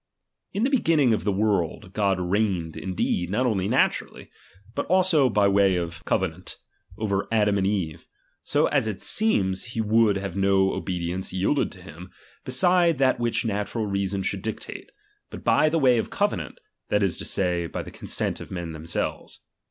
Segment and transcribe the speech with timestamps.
[0.51, 2.83] In the beginning of the world God reigned By iii«.
[2.85, 4.31] "vb indeed, not only naturally,
[4.73, 6.03] but also hy way o/'Go, iaudAa™ 228 RELIGION..
[6.05, 6.57] covenant,
[6.97, 8.07] over Adam and Eve;
[8.43, 12.09] so as it seems he would have no obedience yielded to him,
[12.43, 14.91] beside that which natural reason should dictate,
[15.29, 16.59] but by the watj of covenant,
[16.89, 19.41] that is to say, by the consent of men themselves.